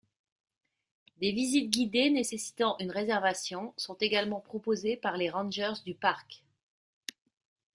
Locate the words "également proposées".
4.01-4.97